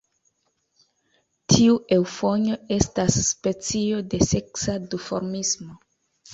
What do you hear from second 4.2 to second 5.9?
seksa duformismo.